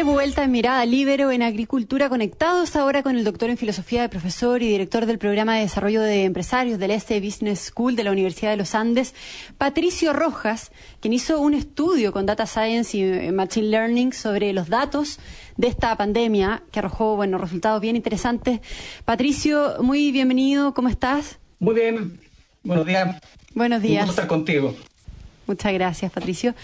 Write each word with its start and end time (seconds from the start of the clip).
de 0.00 0.04
vuelta 0.04 0.44
en 0.44 0.50
Mirada 0.50 0.86
Libero 0.86 1.30
en 1.30 1.42
Agricultura, 1.42 2.08
conectados 2.08 2.74
ahora 2.74 3.02
con 3.02 3.16
el 3.16 3.24
doctor 3.24 3.50
en 3.50 3.58
Filosofía 3.58 4.00
de 4.00 4.08
Profesor 4.08 4.62
y 4.62 4.68
director 4.68 5.04
del 5.04 5.18
Programa 5.18 5.56
de 5.56 5.60
Desarrollo 5.60 6.00
de 6.00 6.24
Empresarios 6.24 6.78
del 6.78 6.92
Este 6.92 7.20
Business 7.20 7.70
School 7.70 7.96
de 7.96 8.04
la 8.04 8.10
Universidad 8.10 8.52
de 8.52 8.56
los 8.56 8.74
Andes, 8.74 9.14
Patricio 9.58 10.14
Rojas, 10.14 10.72
quien 11.00 11.12
hizo 11.12 11.38
un 11.38 11.52
estudio 11.52 12.12
con 12.12 12.24
Data 12.24 12.46
Science 12.46 12.96
y 12.96 13.02
eh, 13.02 13.30
Machine 13.30 13.66
Learning 13.66 14.14
sobre 14.14 14.54
los 14.54 14.70
datos 14.70 15.20
de 15.58 15.66
esta 15.66 15.94
pandemia, 15.98 16.62
que 16.72 16.78
arrojó 16.78 17.16
bueno, 17.16 17.36
resultados 17.36 17.82
bien 17.82 17.94
interesantes. 17.94 18.60
Patricio, 19.04 19.74
muy 19.82 20.12
bienvenido, 20.12 20.72
¿cómo 20.72 20.88
estás? 20.88 21.38
Muy 21.58 21.74
bien, 21.74 22.18
buenos 22.62 22.86
días. 22.86 23.20
Buenos 23.54 23.82
días. 23.82 24.04
Un 24.04 24.10
estar 24.10 24.26
contigo. 24.26 24.74
Muchas 25.46 25.74
gracias, 25.74 26.10
Patricio. 26.10 26.54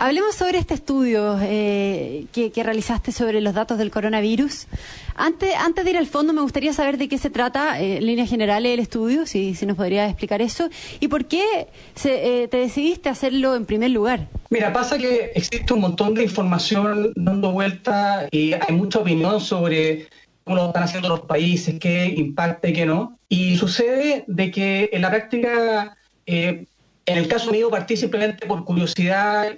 Hablemos 0.00 0.36
sobre 0.36 0.58
este 0.58 0.74
estudio 0.74 1.36
eh, 1.42 2.26
que, 2.32 2.52
realizaste 2.62 3.10
sobre 3.10 3.40
los 3.40 3.52
datos 3.52 3.78
del 3.78 3.90
coronavirus. 3.90 4.68
Antes, 5.16 5.52
antes 5.56 5.84
de 5.84 5.90
ir 5.90 5.96
al 5.96 6.06
fondo, 6.06 6.32
me 6.32 6.40
gustaría 6.40 6.72
saber 6.72 6.98
de 6.98 7.08
qué 7.08 7.18
se 7.18 7.30
trata, 7.30 7.80
eh, 7.80 7.96
en 7.96 8.06
líneas 8.06 8.30
generales, 8.30 8.74
el 8.74 8.78
estudio, 8.78 9.26
si, 9.26 9.56
nos 9.66 9.76
podría 9.76 10.06
explicar 10.06 10.40
eso, 10.40 10.68
y 11.00 11.08
por 11.08 11.24
qué 11.24 11.66
se, 11.96 12.44
eh, 12.44 12.46
te 12.46 12.58
decidiste 12.58 13.08
hacerlo 13.08 13.56
en 13.56 13.66
primer 13.66 13.90
lugar. 13.90 14.28
Mira, 14.50 14.72
pasa 14.72 14.98
que 14.98 15.32
existe 15.34 15.74
un 15.74 15.80
montón 15.80 16.14
de 16.14 16.22
información 16.22 17.12
dando 17.16 17.50
vuelta 17.50 18.28
y 18.30 18.52
hay 18.52 18.76
mucha 18.76 19.00
opinión 19.00 19.40
sobre 19.40 20.06
cómo 20.44 20.58
lo 20.58 20.66
están 20.68 20.84
haciendo 20.84 21.08
los 21.08 21.22
países, 21.22 21.76
qué 21.80 22.06
impacta 22.06 22.68
y 22.68 22.72
qué 22.72 22.86
no. 22.86 23.18
Y 23.28 23.56
sucede 23.56 24.22
de 24.28 24.52
que 24.52 24.90
en 24.92 25.02
la 25.02 25.10
práctica, 25.10 25.96
en 26.24 26.68
el 27.04 27.26
caso 27.26 27.50
mío, 27.50 27.68
partí 27.68 27.96
simplemente 27.96 28.46
por 28.46 28.64
curiosidad 28.64 29.56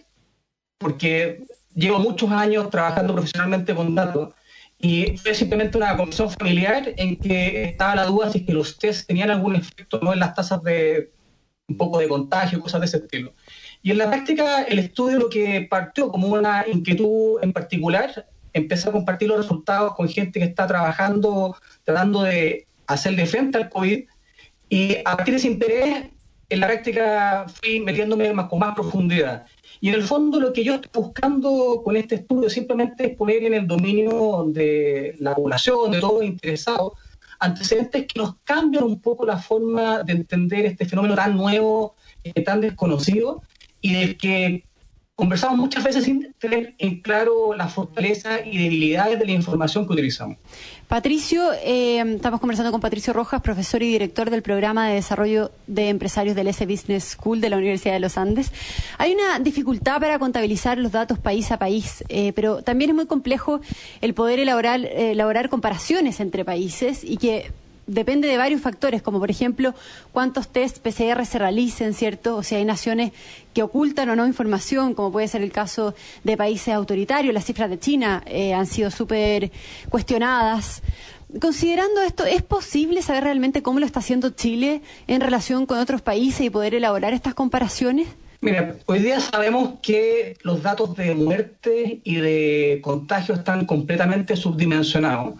porque 0.81 1.45
llevo 1.75 1.99
muchos 1.99 2.31
años 2.33 2.71
trabajando 2.71 3.13
profesionalmente 3.13 3.75
con 3.75 3.95
datos 3.95 4.35
y 4.79 5.19
fue 5.19 5.35
simplemente 5.35 5.77
una 5.77 5.95
comisión 5.97 6.31
familiar 6.31 6.95
en 6.97 7.17
que 7.17 7.65
estaba 7.65 7.95
la 7.97 8.07
duda 8.07 8.31
si 8.31 8.47
que 8.47 8.55
los 8.55 8.79
test 8.79 9.07
tenían 9.07 9.31
algún 9.31 9.55
efecto 9.55 10.01
no 10.03 10.15
en 10.15 10.21
las 10.21 10.35
tasas 10.35 10.63
de 10.63 11.13
un 11.69 11.77
poco 11.77 11.99
de 11.99 12.09
contagio, 12.09 12.61
cosas 12.61 12.81
de 12.81 12.87
ese 12.87 12.97
estilo. 12.97 13.35
Y 13.83 13.91
en 13.91 13.99
la 13.99 14.09
práctica 14.09 14.63
el 14.63 14.79
estudio 14.79 15.19
lo 15.19 15.29
que 15.29 15.67
partió 15.71 16.11
como 16.11 16.29
una 16.29 16.65
inquietud 16.67 17.39
en 17.43 17.53
particular, 17.53 18.27
empecé 18.55 18.89
a 18.89 18.93
compartir 18.93 19.29
los 19.29 19.37
resultados 19.37 19.95
con 19.95 20.09
gente 20.09 20.41
que 20.41 20.47
está 20.47 20.67
trabajando, 20.67 21.57
tratando 21.85 22.23
de 22.23 22.67
hacerle 22.87 23.27
frente 23.27 23.59
al 23.59 23.69
COVID 23.69 24.05
y 24.71 24.97
a 25.05 25.17
partir 25.17 25.35
de 25.35 25.39
ese 25.39 25.49
interés 25.49 26.11
en 26.51 26.61
la 26.61 26.67
práctica 26.67 27.47
fui 27.49 27.81
metiéndome 27.81 28.33
más, 28.33 28.49
con 28.49 28.59
más 28.59 28.75
profundidad. 28.75 29.47
Y 29.81 29.89
en 29.89 29.95
el 29.95 30.03
fondo 30.03 30.39
lo 30.39 30.53
que 30.53 30.65
yo 30.65 30.75
estoy 30.75 30.91
buscando 31.03 31.81
con 31.83 31.97
este 31.97 32.17
estudio 32.17 32.51
simplemente 32.51 33.07
es 33.07 33.17
poner 33.17 33.45
en 33.45 33.55
el 33.55 33.67
dominio 33.67 34.45
de 34.49 35.15
la 35.21 35.35
población, 35.35 35.93
de 35.93 36.01
todos 36.01 36.21
los 36.21 36.25
interesados, 36.25 36.93
antecedentes 37.39 38.07
que 38.07 38.21
nos 38.21 38.37
cambian 38.45 38.85
un 38.85 39.01
poco 39.01 39.25
la 39.25 39.39
forma 39.39 40.03
de 40.03 40.13
entender 40.13 40.67
este 40.67 40.85
fenómeno 40.85 41.15
tan 41.15 41.37
nuevo, 41.37 41.95
eh, 42.25 42.43
tan 42.43 42.61
desconocido, 42.61 43.43
y 43.81 43.95
del 43.95 44.19
que 44.19 44.65
conversamos 45.15 45.59
muchas 45.59 45.85
veces 45.85 46.05
sin 46.05 46.35
tener 46.39 46.75
en 46.79 47.01
claro 47.01 47.55
la 47.55 47.69
fortaleza 47.69 48.45
y 48.45 48.59
debilidades 48.59 49.19
de 49.19 49.27
la 49.27 49.33
información 49.33 49.87
que 49.87 49.93
utilizamos. 49.93 50.37
Patricio, 50.91 51.53
eh, 51.53 52.01
estamos 52.17 52.41
conversando 52.41 52.73
con 52.73 52.81
Patricio 52.81 53.13
Rojas, 53.13 53.41
profesor 53.43 53.81
y 53.81 53.87
director 53.87 54.29
del 54.29 54.43
programa 54.43 54.89
de 54.89 54.97
desarrollo 54.97 55.53
de 55.69 55.89
empresarios 55.89 56.35
del 56.35 56.49
S 56.49 56.67
Business 56.67 57.17
School 57.17 57.41
de 57.41 57.49
la 57.49 57.59
Universidad 57.59 57.95
de 57.95 58.01
los 58.01 58.19
Andes. 58.19 58.51
Hay 58.99 59.15
una 59.15 59.39
dificultad 59.39 60.01
para 60.01 60.19
contabilizar 60.19 60.79
los 60.79 60.91
datos 60.91 61.21
país 61.21 61.53
a 61.53 61.61
país, 61.61 62.03
eh, 62.09 62.33
pero 62.33 62.63
también 62.63 62.91
es 62.91 62.97
muy 62.97 63.07
complejo 63.07 63.61
el 64.01 64.15
poder 64.15 64.41
elaborar, 64.41 64.85
elaborar 64.85 65.49
comparaciones 65.49 66.19
entre 66.19 66.45
países 66.45 67.05
y 67.05 67.19
que 67.19 67.53
depende 67.91 68.29
de 68.29 68.37
varios 68.37 68.61
factores, 68.61 69.03
como 69.03 69.19
por 69.19 69.31
ejemplo 69.31 69.75
cuántos 70.13 70.49
test 70.49 70.79
PCR 70.79 71.27
se 71.27 71.39
realicen, 71.39 71.93
¿cierto? 71.93 72.37
O 72.37 72.43
si 72.43 72.55
hay 72.55 72.65
naciones 72.65 73.13
que 73.53 73.63
ocultan 73.63 74.09
o 74.11 74.17
no 74.17 74.27
información, 74.27 74.95
como 74.95 75.11
puede 75.11 75.29
ser 75.29 75.43
el 75.43 75.53
caso 75.53 75.95
de 76.23 76.37
países 76.37 76.73
autoritarios. 76.73 77.35
Las 77.35 77.45
cifras 77.45 77.69
de 77.69 77.79
China 77.79 78.23
eh, 78.27 78.55
han 78.55 78.67
sido 78.67 78.91
súper 78.91 79.51
cuestionadas. 79.89 80.83
Considerando 81.41 82.01
esto, 82.01 82.25
¿es 82.25 82.43
posible 82.43 83.03
saber 83.03 83.25
realmente 83.25 83.63
cómo 83.63 83.81
lo 83.81 83.87
está 83.87 84.01
haciendo 84.01 84.31
Chile 84.31 84.83
en 85.07 85.21
relación 85.21 85.67
con 85.67 85.79
otros 85.79 86.03
países 86.03 86.43
y 86.43 86.51
poder 86.51 86.75
elaborar 86.75 87.13
estas 87.13 87.35
comparaciones? 87.35 88.09
Mira, 88.43 88.75
hoy 88.87 89.01
día 89.01 89.21
sabemos 89.21 89.81
que 89.83 90.35
los 90.43 90.63
datos 90.63 90.97
de 90.97 91.15
muerte 91.15 92.01
y 92.03 92.15
de 92.17 92.81
contagio 92.83 93.35
están 93.35 93.67
completamente 93.67 94.35
subdimensionados. 94.35 95.35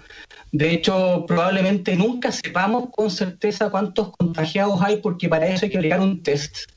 De 0.53 0.71
hecho, 0.71 1.25
probablemente 1.27 1.97
nunca 1.97 2.31
sepamos 2.31 2.91
con 2.91 3.11
certeza 3.11 3.71
cuántos 3.71 4.15
contagiados 4.19 4.83
hay 4.83 4.99
porque 4.99 5.31
para 5.31 5.47
eso 5.47 5.65
hay 5.65 5.71
que 5.71 5.79
agregar 5.79 6.01
un 6.01 6.23
test. 6.23 6.71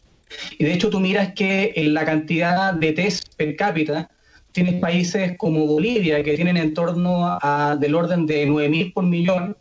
Y 0.58 0.64
de 0.64 0.74
hecho 0.74 0.90
tú 0.90 1.02
miras 1.02 1.34
que 1.34 1.74
en 1.76 1.94
la 1.94 2.06
cantidad 2.06 2.74
de 2.74 2.94
test 2.94 3.36
per 3.36 3.58
cápita 3.58 4.10
tienes 4.54 4.76
países 4.76 5.38
como 5.38 5.68
Bolivia 5.68 6.24
que 6.24 6.36
tienen 6.36 6.56
en 6.56 6.74
torno 6.74 7.38
a 7.42 7.76
del 7.78 7.96
orden 7.96 8.26
de 8.26 8.48
9.000 8.48 8.94
por 8.94 9.04
millón 9.04 9.58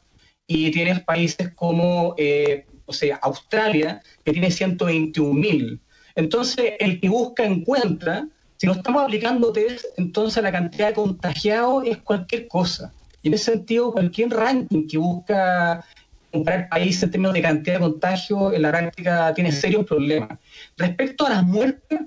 y 0.46 0.70
tienes 0.70 1.00
países 1.00 1.52
como 1.54 2.14
eh, 2.18 2.66
o 2.86 2.92
sea, 2.92 3.16
Australia 3.16 4.00
que 4.24 4.32
tiene 4.32 4.48
121.000. 4.48 5.80
Entonces, 6.14 6.74
el 6.78 7.00
que 7.00 7.08
busca 7.08 7.44
encuentra. 7.44 8.26
Si 8.56 8.66
no 8.66 8.74
estamos 8.74 9.02
aplicando 9.02 9.52
test, 9.52 9.84
entonces 9.96 10.40
la 10.40 10.52
cantidad 10.52 10.88
de 10.88 10.94
contagiados 10.94 11.84
es 11.84 11.98
cualquier 11.98 12.46
cosa. 12.46 12.92
Y 13.20 13.28
en 13.28 13.34
ese 13.34 13.52
sentido, 13.52 13.92
cualquier 13.92 14.30
ranking 14.30 14.86
que 14.86 14.98
busca 14.98 15.84
comparar 16.32 16.68
países 16.68 17.02
en 17.02 17.10
términos 17.10 17.34
de 17.34 17.42
cantidad 17.42 17.74
de 17.74 17.80
contagio, 17.80 18.52
en 18.52 18.62
la 18.62 18.70
práctica 18.70 19.34
tiene 19.34 19.52
serios 19.52 19.84
problemas. 19.84 20.38
Respecto 20.76 21.26
a 21.26 21.30
las 21.30 21.44
muertes, 21.44 22.00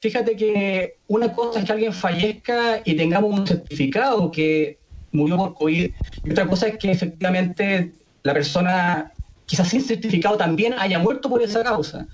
fíjate 0.00 0.36
que 0.36 0.96
una 1.06 1.32
cosa 1.32 1.60
es 1.60 1.66
que 1.66 1.72
alguien 1.72 1.92
fallezca 1.92 2.80
y 2.84 2.94
tengamos 2.96 3.38
un 3.38 3.46
certificado 3.46 4.30
que 4.30 4.78
murió 5.12 5.36
por 5.36 5.54
COVID, 5.54 5.90
y 6.24 6.30
otra 6.30 6.46
cosa 6.46 6.68
es 6.68 6.78
que 6.78 6.90
efectivamente 6.90 7.92
la 8.22 8.32
persona, 8.32 9.12
quizás 9.46 9.68
sin 9.68 9.82
certificado, 9.82 10.36
también 10.36 10.74
haya 10.78 10.98
muerto 10.98 11.28
por 11.28 11.42
esa 11.42 11.62
causa. 11.62 12.08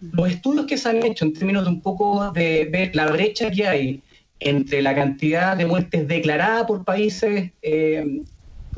Los 0.00 0.30
estudios 0.30 0.66
que 0.66 0.78
se 0.78 0.88
han 0.88 1.04
hecho 1.04 1.24
en 1.24 1.32
términos 1.32 1.64
de 1.64 1.70
un 1.70 1.80
poco 1.80 2.30
de 2.32 2.68
ver 2.70 2.94
la 2.96 3.10
brecha 3.10 3.50
que 3.50 3.66
hay 3.66 4.02
entre 4.38 4.80
la 4.80 4.94
cantidad 4.94 5.56
de 5.56 5.66
muertes 5.66 6.08
declaradas 6.08 6.64
por 6.64 6.84
países 6.84 7.50
eh, 7.62 8.22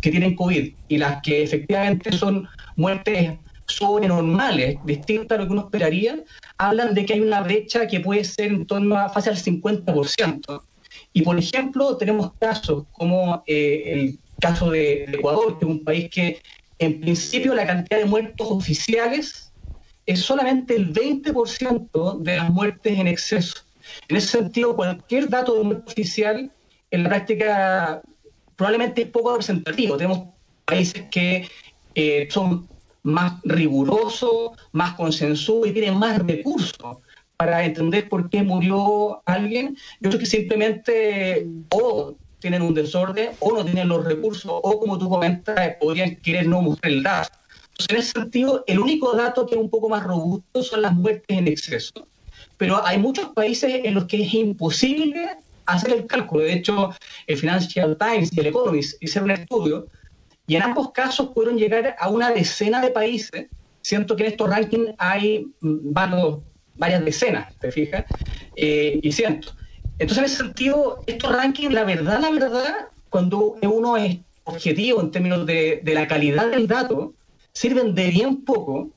que 0.00 0.10
tienen 0.10 0.34
COVID 0.34 0.72
y 0.88 0.98
las 0.98 1.22
que 1.22 1.42
efectivamente 1.42 2.10
son 2.12 2.48
muertes 2.76 3.38
sobrenormales, 3.66 4.76
distintas 4.84 5.38
a 5.38 5.40
lo 5.40 5.46
que 5.46 5.52
uno 5.52 5.62
esperaría, 5.62 6.18
hablan 6.58 6.94
de 6.94 7.06
que 7.06 7.14
hay 7.14 7.20
una 7.20 7.40
brecha 7.40 7.86
que 7.86 8.00
puede 8.00 8.24
ser 8.24 8.52
en 8.52 8.66
torno 8.66 8.96
a 8.96 9.08
fase 9.08 9.30
al 9.30 9.36
50%. 9.36 10.62
Y 11.12 11.22
por 11.22 11.38
ejemplo, 11.38 11.96
tenemos 11.96 12.32
casos 12.40 12.84
como 12.92 13.42
eh, 13.46 13.82
el 13.86 14.18
caso 14.40 14.70
de, 14.70 15.04
Ecuador, 15.04 15.58
que 15.58 15.64
es 15.64 15.70
un 15.70 15.84
país 15.84 16.10
que 16.10 16.42
en 16.78 17.00
principio 17.00 17.54
la 17.54 17.66
cantidad 17.66 18.00
de 18.00 18.06
muertos 18.06 18.48
oficiales 18.50 19.51
es 20.06 20.20
solamente 20.20 20.76
el 20.76 20.92
20% 20.92 22.18
de 22.18 22.36
las 22.36 22.50
muertes 22.50 22.98
en 22.98 23.06
exceso. 23.06 23.58
En 24.08 24.16
ese 24.16 24.28
sentido, 24.28 24.76
cualquier 24.76 25.28
dato 25.28 25.60
oficial 25.60 26.50
en 26.90 27.02
la 27.02 27.08
práctica 27.08 28.02
probablemente 28.56 29.02
es 29.02 29.08
poco 29.08 29.30
representativo. 29.30 29.96
Tenemos 29.96 30.28
países 30.64 31.04
que 31.10 31.48
eh, 31.94 32.28
son 32.30 32.68
más 33.02 33.40
rigurosos, 33.44 34.52
más 34.72 34.94
consensuados 34.94 35.68
y 35.68 35.72
tienen 35.72 35.98
más 35.98 36.18
recursos 36.18 36.98
para 37.36 37.64
entender 37.64 38.08
por 38.08 38.30
qué 38.30 38.42
murió 38.42 39.20
alguien 39.26 39.76
y 40.00 40.06
otros 40.06 40.20
que 40.20 40.26
simplemente 40.26 41.46
o 41.70 42.14
tienen 42.38 42.62
un 42.62 42.74
desorden 42.74 43.30
o 43.40 43.52
no 43.52 43.64
tienen 43.64 43.88
los 43.88 44.04
recursos 44.04 44.52
o 44.62 44.78
como 44.78 44.98
tú 44.98 45.08
comentas 45.08 45.76
podrían 45.80 46.16
querer 46.16 46.46
no 46.46 46.62
mostrar 46.62 46.92
el 46.92 47.02
dato. 47.02 47.38
Entonces 47.72 47.90
en 47.90 47.96
ese 47.96 48.12
sentido 48.12 48.64
el 48.66 48.78
único 48.78 49.14
dato 49.14 49.46
que 49.46 49.54
es 49.54 49.60
un 49.60 49.70
poco 49.70 49.88
más 49.88 50.04
robusto 50.04 50.62
son 50.62 50.82
las 50.82 50.94
muertes 50.94 51.36
en 51.36 51.48
exceso 51.48 52.08
pero 52.62 52.84
hay 52.86 52.98
muchos 52.98 53.30
países 53.30 53.80
en 53.82 53.94
los 53.94 54.04
que 54.04 54.22
es 54.22 54.34
imposible 54.34 55.30
hacer 55.66 55.92
el 55.92 56.06
cálculo. 56.06 56.44
De 56.44 56.52
hecho, 56.52 56.94
el 57.26 57.36
Financial 57.36 57.96
Times 57.98 58.32
y 58.32 58.38
el 58.38 58.46
Economist 58.46 59.02
hicieron 59.02 59.30
un 59.30 59.36
estudio 59.36 59.88
y 60.46 60.54
en 60.54 60.62
ambos 60.62 60.92
casos 60.92 61.30
pudieron 61.34 61.58
llegar 61.58 61.96
a 61.98 62.08
una 62.08 62.30
decena 62.30 62.80
de 62.80 62.90
países. 62.90 63.48
Siento 63.82 64.14
que 64.14 64.26
en 64.26 64.30
estos 64.30 64.48
rankings 64.48 64.94
hay 64.98 65.46
varios, 65.60 66.40
varias 66.76 67.04
decenas, 67.04 67.52
¿te 67.58 67.72
fijas? 67.72 68.04
Eh, 68.54 69.00
y 69.02 69.10
cientos. 69.10 69.56
Entonces, 69.98 70.18
en 70.18 70.24
ese 70.26 70.36
sentido, 70.36 71.02
estos 71.06 71.32
rankings, 71.32 71.72
la 71.72 71.82
verdad, 71.84 72.20
la 72.20 72.30
verdad, 72.30 72.88
cuando 73.08 73.56
uno 73.62 73.96
es 73.96 74.18
objetivo 74.44 75.00
en 75.00 75.10
términos 75.10 75.46
de, 75.46 75.80
de 75.82 75.94
la 75.94 76.06
calidad 76.06 76.50
del 76.50 76.66
dato, 76.66 77.14
sirven 77.52 77.94
de 77.94 78.08
bien 78.08 78.44
poco 78.44 78.90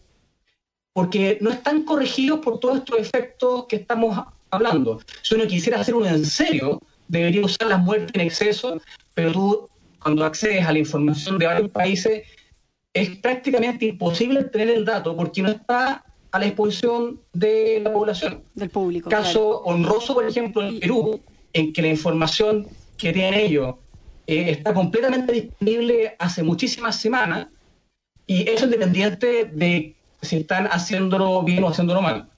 porque 0.94 1.38
no 1.42 1.50
están 1.50 1.84
corregidos 1.84 2.40
por 2.40 2.60
todos 2.60 2.78
estos 2.78 3.00
efectos 3.00 3.66
que 3.68 3.76
estamos 3.76 4.18
hablando. 4.50 5.02
Si 5.22 5.36
uno 5.36 5.46
quisiera 5.46 5.82
hacer 5.82 5.94
uno 5.94 6.08
en 6.08 6.26
serio, 6.26 6.82
debería 7.08 7.44
usar 7.44 7.68
las 7.68 7.80
muertes 7.80 8.12
en 8.16 8.22
exceso, 8.22 8.82
pero 9.14 9.32
tú 9.32 9.70
cuando 10.02 10.24
accedes 10.24 10.66
a 10.66 10.72
la 10.72 10.80
información 10.80 11.38
de 11.38 11.48
varios 11.48 11.70
países 11.70 12.24
es 12.94 13.10
prácticamente 13.18 13.86
imposible 13.86 14.46
tener 14.46 14.70
el 14.70 14.86
dato 14.86 15.16
porque 15.18 15.42
no 15.42 15.50
está 15.50 16.06
a 16.32 16.40
la 16.40 16.46
disposición 16.46 17.20
de 17.34 17.82
la 17.84 17.92
población. 17.92 18.44
Del 18.54 18.70
público. 18.70 19.10
Caso 19.10 19.62
honroso, 19.64 20.14
por 20.14 20.26
ejemplo, 20.26 20.62
en 20.64 20.80
Perú, 20.80 21.22
en 21.52 21.74
que 21.74 21.82
la 21.82 21.90
información 21.90 22.68
que 22.98 23.12
tienen 23.12 23.34
ellos 23.34 23.76
eh, 24.28 24.52
está 24.52 24.74
completamente 24.74 25.34
disponible 25.34 26.16
hace 26.20 26.42
muchísimas 26.44 26.96
semanas 27.00 27.48
y 28.28 28.50
eso 28.50 28.66
independiente 28.66 29.46
de 29.46 29.96
si 30.22 30.38
están 30.38 30.68
haciéndolo 30.68 31.44
bien 31.44 31.64
o 31.64 31.70
haciéndolo 31.70 32.02
mal. 32.02 32.30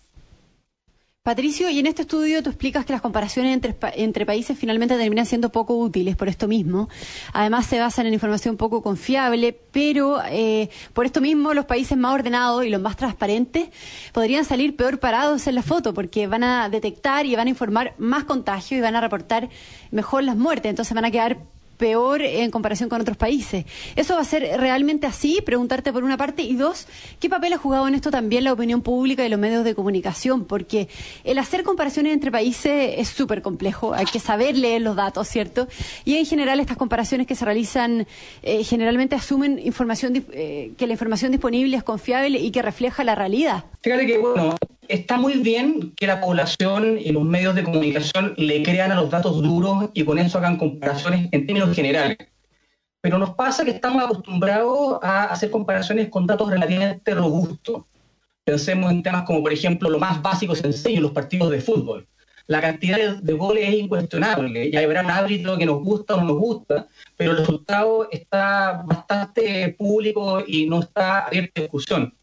Patricio, 1.28 1.70
y 1.70 1.80
en 1.80 1.88
este 1.88 2.04
estudio 2.04 2.42
tú 2.42 2.50
explicas 2.52 2.86
que 2.86 2.94
las 2.94 3.02
comparaciones 3.02 3.54
entre, 3.54 3.76
entre, 4.02 4.26
países 4.26 4.58
finalmente 4.58 4.98
terminan 4.98 5.26
siendo 5.26 5.52
poco 5.52 5.76
útiles 5.78 6.16
por 6.16 6.30
esto 6.30 6.48
mismo. 6.48 6.88
Además 7.34 7.66
se 7.66 7.82
basan 7.82 8.06
en 8.06 8.14
información 8.14 8.56
poco 8.56 8.82
confiable, 8.82 9.54
pero 9.74 10.22
eh, 10.30 10.70
por 10.94 11.06
esto 11.06 11.20
mismo 11.20 11.54
los 11.54 11.66
países 11.66 11.98
más 11.98 12.14
ordenados 12.14 12.64
y 12.64 12.70
los 12.70 12.82
más 12.82 12.96
transparentes 12.96 13.68
podrían 14.14 14.46
salir 14.46 14.78
peor 14.78 15.02
parados 15.02 15.48
en 15.48 15.56
la 15.56 15.64
foto 15.64 15.94
porque 15.94 16.28
van 16.28 16.46
a 16.46 16.70
detectar 16.70 17.26
y 17.26 17.36
van 17.36 17.48
a 17.48 17.50
informar 17.50 17.94
más 17.98 18.24
contagio 18.24 18.78
y 18.78 18.82
van 18.82 18.96
a 18.96 19.02
reportar 19.02 19.50
mejor 19.92 20.24
las 20.24 20.38
muertes. 20.38 20.70
Entonces 20.70 20.96
van 20.96 21.04
a 21.04 21.12
quedar 21.12 21.40
peor 21.78 22.22
en 22.22 22.52
comparación 22.52 22.90
con 22.90 23.02
otros 23.02 23.18
países. 23.18 23.66
¿Eso 23.96 24.16
va 24.16 24.22
a 24.22 24.26
ser 24.26 24.44
realmente 24.60 25.08
así? 25.08 25.40
Preguntarte 25.46 25.94
por 25.94 26.04
una 26.04 26.18
parte. 26.18 26.42
Y 26.42 26.56
dos, 26.56 26.88
¿qué 27.20 27.30
papel 27.30 27.54
ha 27.54 27.58
jugado 27.58 27.88
en 27.88 27.96
esto 27.96 28.12
también 28.12 28.44
la 28.44 28.54
opinión 28.54 28.82
pública 28.82 29.26
y 29.26 29.30
los 29.30 29.40
medios 29.40 29.64
de 29.64 29.76
comunicación? 29.76 30.46
Porque 30.46 30.88
el 31.24 31.38
hacer 31.38 31.64
comparaciones 31.64 32.14
entre 32.14 32.32
países 32.32 32.96
es 32.98 33.08
súper 33.10 33.42
complejo. 33.42 33.94
Hay 33.94 34.06
que 34.06 34.20
saber 34.20 34.58
leer 34.58 34.82
los 34.82 34.96
datos, 34.96 35.28
¿cierto? 35.28 35.68
Y 36.04 36.16
en 36.16 36.26
general 36.26 36.60
estas 36.60 36.78
comparaciones 36.78 37.28
que 37.28 37.36
se 37.36 37.46
realizan 37.46 38.08
eh, 38.44 38.64
generalmente 38.64 39.16
asumen 39.16 39.60
información 39.60 40.26
eh, 40.32 40.72
que 40.78 40.88
la 40.88 40.94
información 40.94 41.32
disponible 41.32 41.78
es 41.78 41.84
confiable 41.84 42.40
y 42.40 42.52
que 42.52 42.62
refleja 42.62 43.04
la 43.04 43.16
realidad. 43.16 43.66
Fíjate 43.82 44.06
que, 44.06 44.18
bueno, 44.18 44.56
está 44.90 45.18
muy 45.18 45.36
bien 45.36 45.94
que 45.96 46.08
la 46.08 46.22
población 46.22 46.98
y 47.00 47.12
los 47.12 47.24
medios 47.24 47.56
de 47.56 47.64
comunicación 47.64 48.34
le 48.38 48.64
crean 48.64 48.92
a 48.92 48.96
los 48.96 49.10
datos 49.10 49.42
duros 49.42 49.90
y 49.94 50.04
con 50.04 50.20
eso 50.20 50.38
hagan 50.38 50.58
comparaciones 50.58 51.30
en 51.32 51.46
términos 51.46 51.76
generales. 51.76 52.18
Pero 53.02 53.18
nos 53.18 53.32
pasa 53.32 53.64
que 53.64 53.72
estamos 53.72 54.04
acostumbrados 54.04 55.00
a 55.02 55.26
hacer 55.26 55.52
comparaciones 55.52 56.10
con 56.10 56.26
datos 56.26 56.50
relativamente 56.50 57.14
robustos. 57.14 57.84
Pensemos 58.44 58.92
en 58.92 59.04
temas 59.04 59.24
como, 59.24 59.42
por 59.42 59.54
ejemplo, 59.54 59.90
lo 59.90 60.00
más 60.00 60.22
básico, 60.22 60.56
sencillo, 60.56 61.02
los 61.02 61.12
partidos 61.12 61.52
de 61.52 61.62
fútbol. 61.62 62.08
La 62.48 62.62
cantidad 62.62 62.98
de, 63.18 63.34
goles 63.34 63.68
es 63.68 63.76
incuestionable 63.76 64.70
y 64.72 64.76
habrá 64.78 65.02
un 65.04 65.12
árbitro 65.12 65.58
que 65.58 65.66
nos 65.66 65.84
gusta 65.84 66.16
o 66.16 66.22
no 66.22 66.28
nos 66.28 66.38
gusta, 66.38 66.88
pero 67.18 67.32
el 67.32 67.38
resultado 67.40 68.08
está 68.10 68.84
bastante 68.86 69.76
público 69.78 70.42
y 70.48 70.66
no 70.66 70.80
está 70.80 71.26
abierto 71.26 71.52
a 71.58 71.62
discusión. 71.62 72.14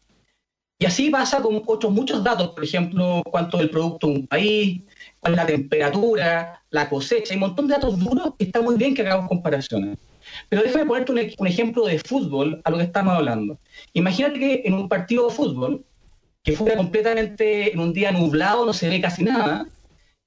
Y 0.85 0.87
así 0.87 1.09
pasa 1.09 1.41
con 1.41 1.63
otros 1.65 1.91
muchos 1.91 2.23
datos, 2.23 2.49
por 2.49 2.63
ejemplo, 2.63 3.23
cuánto 3.31 3.57
es 3.57 3.63
el 3.63 3.69
producto 3.71 4.05
de 4.05 4.13
un 4.13 4.27
país, 4.27 4.83
cuál 5.19 5.33
es 5.33 5.37
la 5.37 5.45
temperatura, 5.47 6.61
la 6.69 6.87
cosecha, 6.87 7.33
hay 7.33 7.37
un 7.37 7.47
montón 7.47 7.67
de 7.67 7.73
datos 7.73 7.97
duros 7.97 8.35
que 8.37 8.45
está 8.45 8.61
muy 8.61 8.75
bien 8.75 8.93
que 8.93 9.01
hagamos 9.01 9.27
comparaciones. 9.27 9.97
Pero 10.47 10.61
déjame 10.61 10.85
ponerte 10.85 11.11
un, 11.39 11.47
ejemplo 11.47 11.87
de 11.87 11.97
fútbol 11.97 12.61
a 12.63 12.69
lo 12.69 12.77
que 12.77 12.83
estamos 12.83 13.15
hablando. 13.15 13.57
Imagínate 13.93 14.37
que 14.37 14.61
en 14.63 14.75
un 14.75 14.87
partido 14.87 15.27
de 15.27 15.33
fútbol, 15.33 15.83
que 16.43 16.51
fuera 16.51 16.77
completamente 16.77 17.73
en 17.73 17.79
un 17.79 17.91
día 17.91 18.11
nublado, 18.11 18.63
no 18.63 18.71
se 18.71 18.87
ve 18.87 19.01
casi 19.01 19.23
nada, 19.23 19.67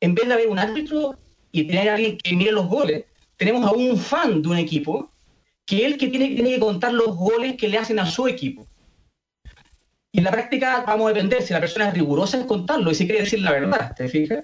en 0.00 0.16
vez 0.16 0.26
de 0.26 0.34
haber 0.34 0.49
un 0.49 0.58
árbitro 0.58 1.16
y 1.52 1.69
tener 1.69 1.88
a 1.88 1.94
alguien 1.94 2.19
que 2.19 2.34
mire 2.34 2.50
los 2.50 2.66
goles, 2.66 3.04
tenemos 3.37 3.64
a 3.64 3.70
un 3.70 3.96
fan 3.96 4.43
de 4.43 4.49
un 4.49 4.58
equipo 4.58 5.08
que 5.64 5.87
es 5.87 5.93
el 5.93 5.99
que 5.99 6.08
tiene, 6.08 6.34
tiene 6.34 6.50
que 6.50 6.58
contar 6.58 6.94
los 6.94 7.14
goles 7.14 7.54
que 7.56 7.69
le 7.69 7.78
hacen 7.78 8.00
a 8.00 8.06
su 8.06 8.26
equipo. 8.26 8.66
Y 10.19 10.20
en 10.20 10.25
la 10.25 10.32
práctica 10.32 10.82
vamos 10.85 11.09
a 11.09 11.15
depender 11.15 11.43
si 11.43 11.53
la 11.53 11.61
persona 11.61 11.87
es 11.87 11.94
rigurosa 11.94 12.38
en 12.38 12.47
contarlo 12.49 12.91
y 12.91 12.94
si 12.97 13.06
quiere 13.06 13.23
decir 13.23 13.38
la 13.38 13.53
verdad, 13.53 13.94
¿te 13.94 14.09
fijas? 14.09 14.43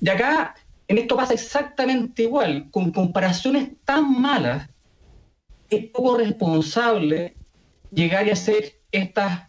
Y 0.00 0.08
acá, 0.08 0.54
en 0.86 0.98
esto 0.98 1.16
pasa 1.16 1.34
exactamente 1.34 2.22
igual, 2.22 2.70
con 2.70 2.92
comparaciones 2.92 3.70
tan 3.84 4.20
malas, 4.22 4.68
es 5.68 5.86
poco 5.86 6.18
responsable 6.18 7.34
llegar 7.90 8.28
y 8.28 8.30
hacer 8.30 8.74
estas, 8.92 9.48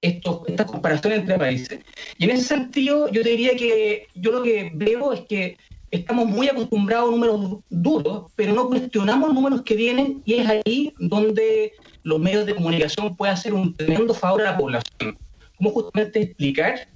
estos, 0.00 0.40
estas 0.48 0.70
comparaciones 0.70 1.18
entre 1.18 1.38
países. 1.38 1.80
Y 2.16 2.24
en 2.24 2.30
ese 2.30 2.44
sentido, 2.44 3.10
yo 3.10 3.22
diría 3.22 3.54
que 3.56 4.06
yo 4.14 4.32
lo 4.32 4.42
que 4.42 4.72
veo 4.72 5.12
es 5.12 5.20
que 5.28 5.58
estamos 5.90 6.24
muy 6.24 6.48
acostumbrados 6.48 7.08
a 7.08 7.10
números 7.10 7.58
duros, 7.68 8.32
pero 8.36 8.54
no 8.54 8.68
cuestionamos 8.68 9.34
números 9.34 9.60
que 9.64 9.76
vienen 9.76 10.22
y 10.24 10.36
es 10.36 10.48
ahí 10.48 10.94
donde 10.98 11.74
los 12.04 12.20
medios 12.20 12.46
de 12.46 12.54
comunicación 12.54 13.16
pueden 13.16 13.34
hacer 13.34 13.52
un 13.52 13.74
tremendo 13.74 14.14
favor 14.14 14.42
a 14.42 14.52
la 14.52 14.56
población. 14.56 15.18
Cómo 15.56 15.70
justamente 15.70 16.22
explicar 16.22 16.86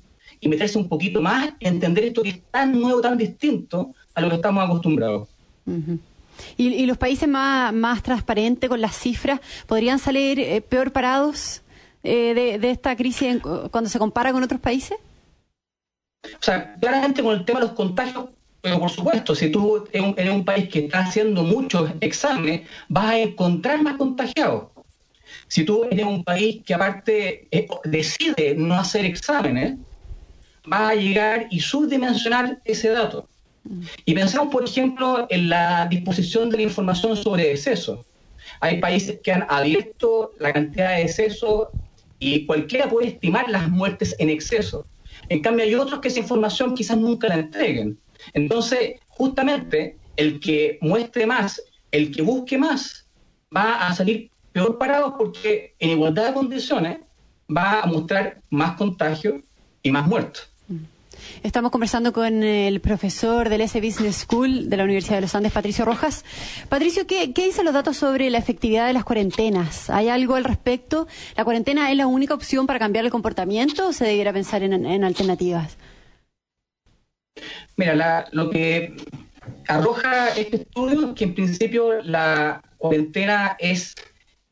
y 0.40 0.48
meterse 0.48 0.78
un 0.78 0.88
poquito 0.88 1.20
más, 1.20 1.50
entender 1.58 2.04
esto 2.04 2.22
que 2.22 2.28
es 2.28 2.42
tan 2.50 2.78
nuevo, 2.78 3.00
tan 3.00 3.18
distinto 3.18 3.92
a 4.14 4.20
lo 4.20 4.28
que 4.28 4.36
estamos 4.36 4.64
acostumbrados. 4.64 5.28
¿Y, 6.56 6.86
los 6.86 6.96
países 6.96 7.28
más, 7.28 7.72
más 7.72 8.02
transparentes 8.02 8.70
con 8.70 8.80
las 8.80 8.96
cifras 8.96 9.40
podrían 9.66 9.98
salir 9.98 10.38
eh, 10.38 10.60
peor 10.60 10.92
parados 10.92 11.62
eh, 12.04 12.58
de, 12.60 12.70
esta 12.70 12.94
crisis 12.94 13.40
cuando 13.70 13.90
se 13.90 13.98
compara 13.98 14.32
con 14.32 14.42
otros 14.42 14.60
países? 14.60 14.96
O 16.24 16.42
sea, 16.42 16.76
claramente 16.76 17.22
con 17.22 17.34
el 17.34 17.44
tema 17.44 17.60
de 17.60 17.66
los 17.66 17.74
contagios 17.74 18.26
pero 18.60 18.80
por 18.80 18.90
supuesto, 18.90 19.34
si 19.34 19.50
tú 19.50 19.86
eres 19.92 20.34
un, 20.34 20.44
país 20.44 20.68
que 20.68 20.80
está 20.80 21.00
haciendo 21.00 21.44
muchos 21.44 21.90
exámenes, 22.00 22.68
vas 22.88 23.06
a 23.06 23.18
encontrar 23.18 23.82
más 23.82 23.96
contagiados. 23.96 24.64
Si 25.46 25.64
tú 25.64 25.84
eres 25.90 26.06
un 26.06 26.24
país 26.24 26.62
que 26.64 26.74
aparte 26.74 27.48
eh, 27.50 27.66
decide 27.84 28.54
no 28.56 28.74
hacer 28.74 29.04
exámenes, 29.04 29.76
vas 30.66 30.92
a 30.92 30.94
llegar 30.94 31.46
y 31.50 31.60
subdimensionar 31.60 32.60
ese 32.64 32.90
dato. 32.90 33.28
Y 34.04 34.14
pensamos, 34.14 34.52
por 34.52 34.64
ejemplo, 34.64 35.26
en 35.28 35.48
la 35.48 35.86
disposición 35.86 36.48
de 36.50 36.58
la 36.58 36.62
información 36.64 37.16
sobre 37.16 37.50
exceso. 37.50 38.04
Hay 38.60 38.80
países 38.80 39.20
que 39.22 39.32
han 39.32 39.46
abierto 39.48 40.32
la 40.38 40.52
cantidad 40.52 40.96
de 40.96 41.02
excesos 41.02 41.68
y 42.18 42.46
cualquiera 42.46 42.88
puede 42.88 43.08
estimar 43.08 43.48
las 43.50 43.68
muertes 43.68 44.16
en 44.18 44.30
exceso. 44.30 44.86
En 45.28 45.42
cambio, 45.42 45.64
hay 45.64 45.74
otros 45.74 46.00
que 46.00 46.08
esa 46.08 46.20
información 46.20 46.74
quizás 46.74 46.96
nunca 46.96 47.28
la 47.28 47.36
entreguen. 47.36 47.98
Entonces, 48.32 48.94
justamente, 49.08 49.96
el 50.16 50.40
que 50.40 50.78
muestre 50.80 51.26
más, 51.26 51.62
el 51.90 52.10
que 52.10 52.22
busque 52.22 52.56
más, 52.58 53.06
va 53.54 53.86
a 53.86 53.94
salir 53.94 54.30
peor 54.52 54.78
parado 54.78 55.16
porque 55.16 55.74
en 55.78 55.90
igualdad 55.90 56.28
de 56.28 56.34
condiciones 56.34 56.98
va 57.54 57.80
a 57.80 57.86
mostrar 57.86 58.40
más 58.50 58.76
contagio 58.76 59.42
y 59.82 59.90
más 59.90 60.06
muertos. 60.06 60.48
Estamos 61.42 61.70
conversando 61.70 62.12
con 62.12 62.42
el 62.42 62.80
profesor 62.80 63.48
del 63.48 63.62
S 63.62 63.80
Business 63.80 64.26
School 64.28 64.70
de 64.70 64.76
la 64.76 64.84
Universidad 64.84 65.16
de 65.16 65.22
los 65.22 65.34
Andes, 65.34 65.52
Patricio 65.52 65.84
Rojas. 65.84 66.24
Patricio, 66.68 67.06
¿qué, 67.06 67.26
dicen 67.26 67.64
los 67.64 67.74
datos 67.74 67.96
sobre 67.96 68.30
la 68.30 68.38
efectividad 68.38 68.86
de 68.86 68.92
las 68.92 69.04
cuarentenas? 69.04 69.90
¿Hay 69.90 70.08
algo 70.08 70.36
al 70.36 70.44
respecto? 70.44 71.08
¿La 71.36 71.44
cuarentena 71.44 71.90
es 71.90 71.96
la 71.96 72.06
única 72.06 72.34
opción 72.34 72.66
para 72.66 72.78
cambiar 72.78 73.04
el 73.04 73.10
comportamiento 73.10 73.88
o 73.88 73.92
se 73.92 74.04
debiera 74.04 74.32
pensar 74.32 74.62
en 74.62 75.04
alternativas? 75.04 75.76
Mira, 77.76 78.26
lo 78.32 78.50
que 78.50 78.96
arroja 79.68 80.28
este 80.30 80.56
estudio 80.56 81.08
es 81.08 81.14
que 81.14 81.24
en 81.24 81.34
principio 81.34 82.02
la 82.02 82.62
cuarentena 82.76 83.56
es 83.58 83.94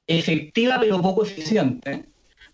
efectiva 0.06 0.78
pero 0.80 1.02
poco 1.02 1.25
eficiente, 1.25 2.04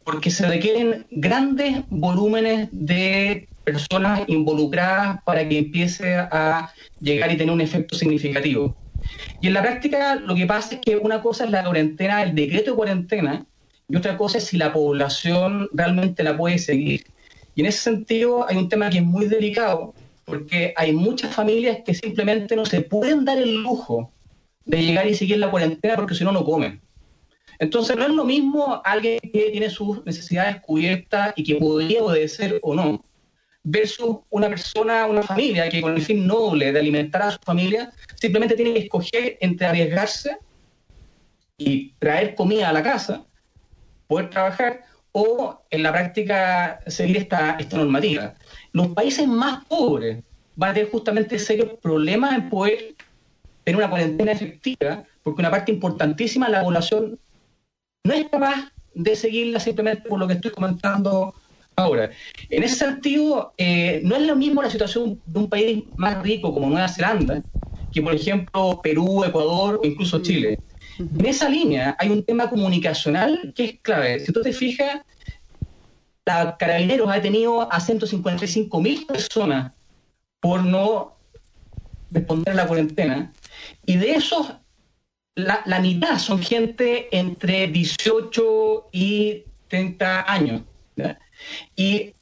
porque 0.04 0.30
se 0.30 0.46
requieren 0.46 1.06
grandes 1.10 1.82
volúmenes 1.88 2.68
de 2.72 3.48
personas 3.64 4.22
involucradas 4.26 5.22
para 5.24 5.48
que 5.48 5.58
empiece 5.58 6.16
a 6.16 6.72
llegar 7.00 7.30
y 7.32 7.36
tener 7.36 7.52
un 7.52 7.60
efecto 7.60 7.96
significativo. 7.96 8.76
Y 9.40 9.48
en 9.48 9.54
la 9.54 9.62
práctica 9.62 10.16
lo 10.16 10.34
que 10.34 10.46
pasa 10.46 10.74
es 10.74 10.80
que 10.80 10.96
una 10.96 11.22
cosa 11.22 11.44
es 11.44 11.50
la 11.50 11.64
cuarentena, 11.64 12.22
el 12.22 12.34
decreto 12.34 12.72
de 12.72 12.76
cuarentena, 12.76 13.46
y 13.88 13.96
otra 13.96 14.16
cosa 14.16 14.38
es 14.38 14.44
si 14.44 14.56
la 14.56 14.72
población 14.72 15.68
realmente 15.72 16.22
la 16.22 16.36
puede 16.36 16.58
seguir. 16.58 17.04
Y 17.54 17.60
en 17.60 17.66
ese 17.66 17.78
sentido 17.78 18.48
hay 18.48 18.56
un 18.56 18.68
tema 18.68 18.88
que 18.88 18.98
es 18.98 19.04
muy 19.04 19.26
delicado, 19.26 19.94
porque 20.24 20.72
hay 20.76 20.92
muchas 20.92 21.34
familias 21.34 21.78
que 21.84 21.94
simplemente 21.94 22.56
no 22.56 22.64
se 22.64 22.80
pueden 22.80 23.24
dar 23.24 23.38
el 23.38 23.62
lujo 23.62 24.12
de 24.64 24.82
llegar 24.82 25.06
y 25.06 25.14
seguir 25.14 25.38
la 25.38 25.50
cuarentena 25.50 25.96
porque 25.96 26.14
si 26.14 26.24
no, 26.24 26.32
no 26.32 26.44
comen. 26.44 26.80
Entonces, 27.58 27.96
no 27.96 28.04
es 28.04 28.10
lo 28.10 28.24
mismo 28.24 28.80
alguien 28.84 29.20
que 29.20 29.50
tiene 29.50 29.70
sus 29.70 30.04
necesidades 30.04 30.60
cubiertas 30.60 31.32
y 31.36 31.44
que 31.44 31.56
podría 31.56 32.02
obedecer 32.02 32.58
o 32.62 32.74
no, 32.74 33.04
versus 33.62 34.18
una 34.30 34.48
persona, 34.48 35.06
una 35.06 35.22
familia 35.22 35.68
que 35.68 35.80
con 35.80 35.94
el 35.94 36.02
fin 36.02 36.26
noble 36.26 36.72
de 36.72 36.80
alimentar 36.80 37.22
a 37.22 37.30
su 37.30 37.38
familia, 37.44 37.92
simplemente 38.16 38.56
tiene 38.56 38.72
que 38.72 38.80
escoger 38.80 39.38
entre 39.40 39.66
arriesgarse 39.66 40.36
y 41.56 41.92
traer 41.98 42.34
comida 42.34 42.68
a 42.68 42.72
la 42.72 42.82
casa, 42.82 43.24
poder 44.08 44.30
trabajar, 44.30 44.82
o 45.12 45.62
en 45.70 45.82
la 45.82 45.92
práctica 45.92 46.80
seguir 46.86 47.18
esta, 47.18 47.56
esta 47.58 47.76
normativa. 47.76 48.34
Los 48.72 48.88
países 48.88 49.28
más 49.28 49.64
pobres 49.66 50.22
van 50.56 50.70
a 50.70 50.74
tener 50.74 50.90
justamente 50.90 51.38
serios 51.38 51.70
problemas 51.80 52.34
en 52.34 52.48
poder 52.48 52.94
tener 53.64 53.76
una 53.76 53.90
cuarentena 53.90 54.32
efectiva, 54.32 55.04
porque 55.22 55.42
una 55.42 55.50
parte 55.50 55.70
importantísima 55.70 56.46
de 56.46 56.52
la 56.52 56.62
población 56.62 57.18
no 58.04 58.14
es 58.14 58.28
capaz 58.28 58.72
de 58.94 59.16
seguirla 59.16 59.60
simplemente 59.60 60.08
por 60.08 60.18
lo 60.18 60.26
que 60.26 60.34
estoy 60.34 60.50
comentando 60.50 61.34
ahora. 61.76 62.10
En 62.48 62.62
ese 62.62 62.76
sentido, 62.76 63.54
eh, 63.56 64.00
no 64.04 64.16
es 64.16 64.22
lo 64.22 64.36
mismo 64.36 64.62
la 64.62 64.70
situación 64.70 65.20
de 65.24 65.38
un 65.38 65.48
país 65.48 65.84
más 65.96 66.22
rico 66.22 66.52
como 66.52 66.68
Nueva 66.68 66.88
Zelanda, 66.88 67.42
que 67.90 68.02
por 68.02 68.14
ejemplo 68.14 68.80
Perú, 68.82 69.24
Ecuador 69.24 69.80
o 69.82 69.86
incluso 69.86 70.20
Chile. 70.20 70.60
En 70.98 71.24
esa 71.24 71.48
línea 71.48 71.96
hay 71.98 72.10
un 72.10 72.24
tema 72.24 72.50
comunicacional 72.50 73.52
que 73.54 73.64
es 73.64 73.80
clave. 73.80 74.20
Si 74.20 74.32
tú 74.32 74.42
te 74.42 74.52
fijas, 74.52 75.00
la 76.26 76.56
Carabineros 76.58 77.10
ha 77.10 77.14
detenido 77.14 77.72
a 77.72 77.80
155 77.80 78.80
mil 78.80 79.06
personas 79.06 79.72
por 80.40 80.62
no 80.64 81.18
responder 82.10 82.52
a 82.52 82.56
la 82.56 82.66
cuarentena. 82.66 83.32
Y 83.86 83.96
de 83.96 84.12
esos, 84.12 84.54
la, 85.34 85.62
la 85.66 85.80
mitad 85.80 86.18
son 86.18 86.42
gente 86.42 87.08
entre 87.16 87.68
18 87.68 88.88
y 88.92 89.44
30 89.68 90.32
años. 90.32 90.62
Y 91.76 92.14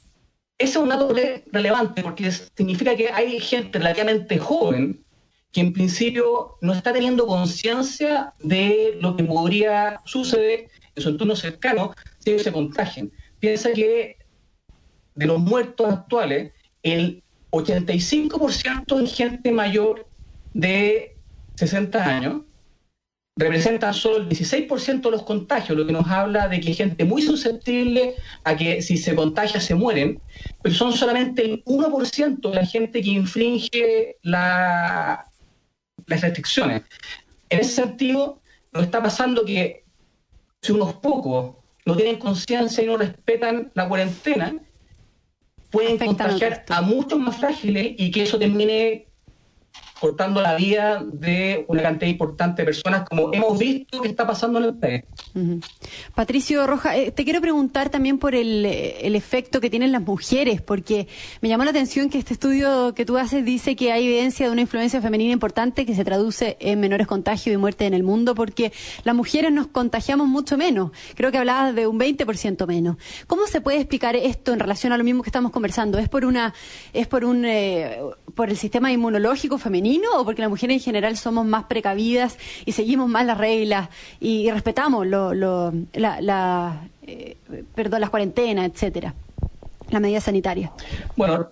ese 0.58 0.72
es 0.72 0.76
un 0.76 0.90
dato 0.90 1.12
relevante 1.52 2.02
porque 2.02 2.30
significa 2.30 2.94
que 2.94 3.10
hay 3.10 3.40
gente 3.40 3.78
relativamente 3.78 4.38
joven 4.38 5.04
que 5.52 5.60
en 5.60 5.72
principio 5.72 6.56
no 6.60 6.72
está 6.72 6.92
teniendo 6.92 7.26
conciencia 7.26 8.34
de 8.38 8.96
lo 9.00 9.16
que 9.16 9.24
podría 9.24 10.00
suceder 10.04 10.68
en 10.94 11.02
su 11.02 11.08
entorno 11.08 11.34
cercano 11.34 11.92
si 12.18 12.30
ellos 12.30 12.42
se 12.42 12.52
contagien. 12.52 13.12
Piensa 13.40 13.72
que 13.72 14.18
de 15.14 15.26
los 15.26 15.40
muertos 15.40 15.92
actuales, 15.92 16.52
el 16.82 17.22
85% 17.50 19.02
es 19.02 19.14
gente 19.14 19.50
mayor 19.50 20.06
de 20.54 21.16
60 21.56 22.04
años, 22.04 22.42
representan 23.36 23.94
solo 23.94 24.18
el 24.18 24.28
16% 24.28 25.00
de 25.00 25.10
los 25.10 25.22
contagios, 25.22 25.76
lo 25.76 25.86
que 25.86 25.92
nos 25.92 26.06
habla 26.08 26.48
de 26.48 26.60
que 26.60 26.68
hay 26.68 26.74
gente 26.74 27.04
muy 27.04 27.22
susceptible 27.22 28.14
a 28.44 28.56
que 28.56 28.82
si 28.82 28.96
se 28.96 29.14
contagia 29.14 29.60
se 29.60 29.74
mueren, 29.74 30.20
pero 30.62 30.74
son 30.74 30.92
solamente 30.92 31.44
el 31.44 31.64
1% 31.64 32.50
de 32.50 32.54
la 32.54 32.66
gente 32.66 33.00
que 33.00 33.10
infringe 33.10 34.16
la, 34.22 35.26
las 36.06 36.20
restricciones. 36.20 36.82
En 37.48 37.60
ese 37.60 37.72
sentido, 37.72 38.40
nos 38.72 38.84
está 38.84 39.02
pasando 39.02 39.44
que 39.44 39.84
si 40.60 40.72
unos 40.72 40.94
pocos 40.94 41.56
no 41.86 41.96
tienen 41.96 42.18
conciencia 42.18 42.84
y 42.84 42.86
no 42.86 42.96
respetan 42.96 43.70
la 43.74 43.88
cuarentena, 43.88 44.54
pueden 45.70 45.98
contagiar 45.98 46.64
a 46.68 46.82
muchos 46.82 47.18
más 47.18 47.36
frágiles 47.36 47.94
y 47.96 48.10
que 48.10 48.24
eso 48.24 48.38
termine 48.38 49.06
cortando 50.00 50.40
la 50.40 50.56
vida 50.56 51.04
de 51.04 51.66
una 51.68 51.82
cantidad 51.82 52.10
importante 52.10 52.62
de 52.62 52.66
personas, 52.66 53.06
como 53.08 53.32
hemos 53.34 53.58
visto 53.58 54.00
que 54.00 54.08
está 54.08 54.26
pasando 54.26 54.58
en 54.58 54.64
el 54.64 54.74
país. 54.74 55.04
Patricio 56.14 56.66
Roja, 56.66 56.96
eh, 56.96 57.10
te 57.12 57.24
quiero 57.24 57.40
preguntar 57.40 57.90
también 57.90 58.18
por 58.18 58.34
el, 58.34 58.64
el, 58.64 59.14
efecto 59.14 59.60
que 59.60 59.68
tienen 59.68 59.92
las 59.92 60.02
mujeres, 60.02 60.62
porque 60.62 61.06
me 61.42 61.48
llamó 61.48 61.64
la 61.64 61.70
atención 61.70 62.08
que 62.08 62.18
este 62.18 62.32
estudio 62.32 62.94
que 62.94 63.04
tú 63.04 63.18
haces 63.18 63.44
dice 63.44 63.76
que 63.76 63.92
hay 63.92 64.06
evidencia 64.06 64.46
de 64.46 64.52
una 64.52 64.62
influencia 64.62 65.02
femenina 65.02 65.32
importante 65.32 65.84
que 65.84 65.94
se 65.94 66.04
traduce 66.04 66.56
en 66.60 66.80
menores 66.80 67.06
contagios 67.06 67.52
y 67.52 67.56
muertes 67.58 67.86
en 67.86 67.94
el 67.94 68.02
mundo, 68.02 68.34
porque 68.34 68.72
las 69.04 69.14
mujeres 69.14 69.52
nos 69.52 69.66
contagiamos 69.66 70.26
mucho 70.28 70.56
menos. 70.56 70.92
Creo 71.14 71.30
que 71.30 71.38
hablabas 71.38 71.74
de 71.74 71.86
un 71.86 72.00
20% 72.00 72.66
menos. 72.66 72.96
¿Cómo 73.26 73.46
se 73.46 73.60
puede 73.60 73.78
explicar 73.78 74.16
esto 74.16 74.54
en 74.54 74.60
relación 74.60 74.92
a 74.94 74.98
lo 74.98 75.04
mismo 75.04 75.22
que 75.22 75.28
estamos 75.28 75.52
conversando? 75.52 75.98
¿Es 75.98 76.08
por 76.08 76.24
una, 76.24 76.54
es 76.94 77.06
por 77.06 77.24
un, 77.24 77.44
eh, 77.44 77.98
por 78.34 78.48
el 78.48 78.56
sistema 78.56 78.90
inmunológico 78.90 79.58
femenino? 79.58 79.89
O 80.16 80.24
porque 80.24 80.42
las 80.42 80.50
mujeres 80.50 80.76
en 80.76 80.82
general 80.82 81.16
somos 81.16 81.46
más 81.46 81.64
precavidas 81.64 82.38
y 82.64 82.72
seguimos 82.72 83.08
más 83.08 83.26
las 83.26 83.38
reglas 83.38 83.88
y, 84.20 84.50
respetamos 84.50 85.06
lo, 85.06 85.72
eh, 85.92 87.36
las 87.76 88.10
cuarentenas, 88.10 88.70
etcétera, 88.70 89.14
las 89.90 90.00
medidas 90.00 90.24
sanitarias? 90.24 90.70
Bueno, 91.16 91.48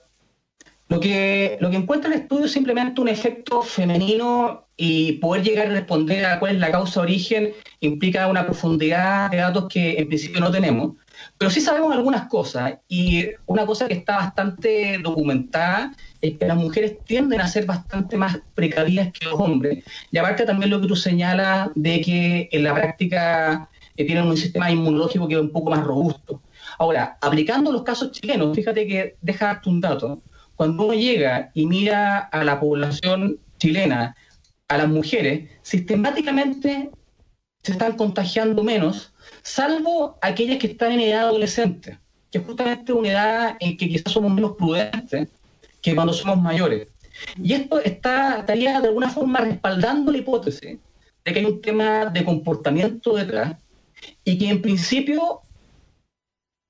lo 0.88 1.00
que, 1.00 1.58
lo 1.60 1.70
que 1.70 1.76
encuentra 1.76 2.12
el 2.12 2.20
estudio 2.20 2.46
es 2.46 2.52
simplemente 2.52 3.00
un 3.00 3.08
efecto 3.08 3.62
femenino 3.62 4.68
y 4.76 5.12
poder 5.14 5.42
llegar 5.42 5.66
a 5.66 5.70
responder 5.70 6.24
a 6.24 6.38
cuál 6.38 6.54
es 6.54 6.60
la 6.60 6.70
causa 6.70 7.00
origen 7.00 7.52
implica 7.80 8.28
una 8.28 8.46
profundidad 8.46 9.30
de 9.30 9.38
datos 9.38 9.66
que 9.68 9.98
en 9.98 10.08
principio 10.08 10.40
no 10.40 10.50
tenemos. 10.50 10.96
Pero 11.36 11.50
sí 11.50 11.60
sabemos 11.60 11.94
algunas 11.94 12.28
cosas 12.28 12.74
y 12.88 13.26
una 13.46 13.64
cosa 13.66 13.86
que 13.86 13.94
está 13.94 14.16
bastante 14.16 14.98
documentada 14.98 15.94
es 16.20 16.36
que 16.36 16.46
las 16.46 16.56
mujeres 16.56 16.98
tienden 17.04 17.40
a 17.40 17.48
ser 17.48 17.64
bastante 17.64 18.16
más 18.16 18.38
precavidas 18.54 19.12
que 19.12 19.24
los 19.26 19.34
hombres. 19.34 19.84
Y 20.10 20.18
aparte 20.18 20.44
también 20.44 20.70
lo 20.70 20.80
que 20.80 20.88
tú 20.88 20.96
señalas 20.96 21.70
de 21.74 22.00
que 22.00 22.48
en 22.50 22.64
la 22.64 22.74
práctica 22.74 23.68
eh, 23.96 24.04
tienen 24.04 24.26
un 24.26 24.36
sistema 24.36 24.70
inmunológico 24.70 25.28
que 25.28 25.34
es 25.34 25.40
un 25.40 25.52
poco 25.52 25.70
más 25.70 25.84
robusto. 25.84 26.42
Ahora, 26.78 27.18
aplicando 27.20 27.72
los 27.72 27.82
casos 27.82 28.12
chilenos, 28.12 28.54
fíjate 28.54 28.86
que 28.86 29.16
deja 29.20 29.60
un 29.66 29.80
dato. 29.80 30.22
Cuando 30.54 30.84
uno 30.84 30.94
llega 30.94 31.50
y 31.54 31.66
mira 31.66 32.18
a 32.18 32.44
la 32.44 32.58
población 32.58 33.38
chilena, 33.58 34.16
a 34.68 34.76
las 34.76 34.88
mujeres, 34.88 35.48
sistemáticamente 35.62 36.90
se 37.68 37.72
están 37.72 37.98
contagiando 37.98 38.64
menos 38.64 39.12
salvo 39.42 40.16
aquellas 40.22 40.56
que 40.56 40.68
están 40.68 40.92
en 40.92 41.00
edad 41.00 41.28
adolescente, 41.28 41.98
que 42.30 42.38
es 42.38 42.44
justamente 42.46 42.94
una 42.94 43.08
edad 43.10 43.56
en 43.60 43.76
que 43.76 43.90
quizás 43.90 44.10
somos 44.10 44.32
menos 44.32 44.52
prudentes 44.56 45.28
que 45.82 45.94
cuando 45.94 46.14
somos 46.14 46.40
mayores. 46.40 46.88
Y 47.36 47.52
esto 47.52 47.78
está, 47.78 48.38
estaría 48.38 48.80
de 48.80 48.88
alguna 48.88 49.10
forma 49.10 49.40
respaldando 49.40 50.10
la 50.10 50.16
hipótesis 50.16 50.78
de 51.22 51.32
que 51.32 51.40
hay 51.40 51.44
un 51.44 51.60
tema 51.60 52.06
de 52.06 52.24
comportamiento 52.24 53.14
detrás 53.14 53.58
y 54.24 54.38
que 54.38 54.48
en 54.48 54.62
principio 54.62 55.42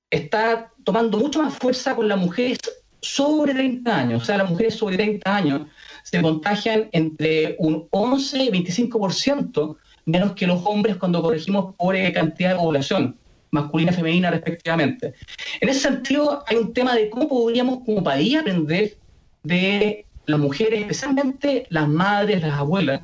está 0.09 0.69
tomando 0.83 1.17
mucho 1.17 1.41
más 1.41 1.53
fuerza 1.53 1.95
con 1.95 2.09
las 2.09 2.19
mujeres 2.19 2.57
sobre 2.99 3.53
30 3.53 3.97
años. 3.97 4.23
O 4.23 4.25
sea, 4.25 4.37
las 4.37 4.49
mujeres 4.49 4.75
sobre 4.75 4.97
30 4.97 5.33
años 5.33 5.61
se 6.03 6.21
contagian 6.21 6.89
entre 6.91 7.55
un 7.57 7.87
11 7.89 8.43
y 8.43 8.49
25% 8.49 9.77
menos 10.09 10.33
que 10.33 10.47
los 10.47 10.61
hombres 10.65 10.97
cuando 10.97 11.21
corregimos 11.21 11.75
por 11.75 11.95
eh, 11.95 12.11
cantidad 12.11 12.51
de 12.51 12.55
población, 12.55 13.17
masculina 13.51 13.91
y 13.91 13.95
femenina 13.95 14.31
respectivamente. 14.31 15.13
En 15.61 15.69
ese 15.69 15.79
sentido, 15.81 16.43
hay 16.47 16.57
un 16.57 16.73
tema 16.73 16.95
de 16.95 17.09
cómo 17.09 17.27
podríamos 17.27 17.79
como 17.85 18.03
país 18.03 18.37
aprender 18.37 18.97
de 19.43 20.05
las 20.25 20.39
mujeres, 20.39 20.81
especialmente 20.81 21.65
las 21.69 21.87
madres, 21.87 22.41
las 22.41 22.53
abuelas, 22.53 23.01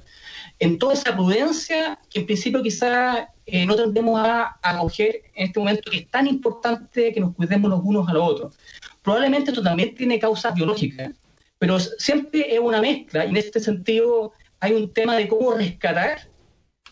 en 0.59 0.77
toda 0.77 0.93
esa 0.93 1.13
prudencia 1.13 1.99
que 2.09 2.19
en 2.21 2.25
principio 2.25 2.63
quizá 2.63 3.29
eh, 3.45 3.65
no 3.65 3.75
tendemos 3.75 4.19
a 4.19 4.57
acoger 4.61 5.23
en 5.35 5.47
este 5.47 5.59
momento 5.59 5.91
que 5.91 5.97
es 5.97 6.09
tan 6.09 6.27
importante 6.27 7.13
que 7.13 7.19
nos 7.19 7.35
cuidemos 7.35 7.69
los 7.69 7.81
unos 7.83 8.07
a 8.07 8.13
los 8.13 8.29
otros. 8.29 8.55
Probablemente 9.01 9.51
esto 9.51 9.61
también 9.61 9.93
tiene 9.95 10.17
causas 10.17 10.53
biológicas, 10.53 11.11
pero 11.59 11.79
siempre 11.79 12.53
es 12.53 12.59
una 12.59 12.81
mezcla 12.81 13.25
y 13.25 13.29
en 13.29 13.37
este 13.37 13.59
sentido 13.59 14.31
hay 14.59 14.73
un 14.73 14.93
tema 14.93 15.17
de 15.17 15.27
cómo 15.27 15.53
rescatar 15.53 16.29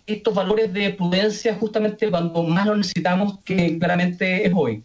estos 0.06 0.34
valores 0.34 0.74
de 0.74 0.92
prudencia 0.92 1.56
justamente 1.56 2.10
cuando 2.10 2.44
más 2.44 2.66
lo 2.66 2.76
necesitamos, 2.76 3.40
que 3.44 3.78
claramente 3.78 4.46
es 4.46 4.54
hoy. 4.56 4.84